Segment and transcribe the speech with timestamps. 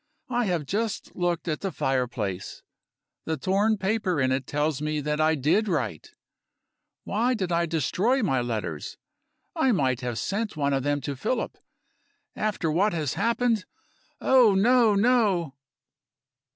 [0.31, 2.63] I have just looked at the fireplace.
[3.25, 6.15] The torn paper in it tells me that I did write.
[7.03, 8.97] Why did I destroy my letters?
[9.55, 11.55] I might have sent one of them to Philip.
[12.35, 13.65] After what has happened?
[14.19, 14.95] Oh, no!
[14.95, 15.53] no!